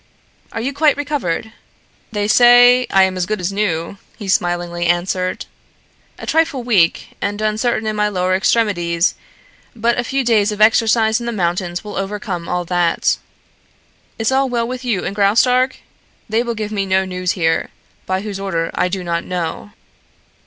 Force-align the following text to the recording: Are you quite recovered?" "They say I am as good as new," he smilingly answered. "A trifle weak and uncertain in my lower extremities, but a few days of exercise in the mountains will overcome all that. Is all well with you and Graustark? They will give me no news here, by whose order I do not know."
Are 0.51 0.61
you 0.61 0.73
quite 0.73 0.97
recovered?" 0.97 1.53
"They 2.11 2.27
say 2.27 2.87
I 2.89 3.03
am 3.03 3.15
as 3.17 3.27
good 3.27 3.39
as 3.39 3.51
new," 3.51 3.99
he 4.17 4.27
smilingly 4.27 4.87
answered. 4.87 5.45
"A 6.17 6.25
trifle 6.25 6.63
weak 6.63 7.09
and 7.21 7.39
uncertain 7.39 7.85
in 7.85 7.95
my 7.95 8.09
lower 8.09 8.33
extremities, 8.33 9.13
but 9.75 9.99
a 9.99 10.03
few 10.03 10.23
days 10.23 10.51
of 10.51 10.59
exercise 10.59 11.19
in 11.19 11.27
the 11.27 11.31
mountains 11.31 11.83
will 11.83 11.97
overcome 11.97 12.49
all 12.49 12.65
that. 12.65 13.19
Is 14.17 14.31
all 14.31 14.49
well 14.49 14.67
with 14.67 14.83
you 14.83 15.05
and 15.05 15.15
Graustark? 15.15 15.75
They 16.27 16.41
will 16.41 16.55
give 16.55 16.71
me 16.71 16.87
no 16.87 17.05
news 17.05 17.33
here, 17.33 17.69
by 18.07 18.21
whose 18.21 18.39
order 18.39 18.71
I 18.73 18.87
do 18.87 19.03
not 19.03 19.23
know." 19.23 19.71